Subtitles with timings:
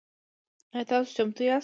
[0.73, 1.59] آیا تاسو چمتو یاست؟